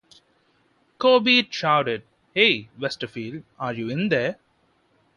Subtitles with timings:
[0.99, 2.01] Kobylt shouted,
[2.33, 4.39] Hey, Westerfield, are you in there?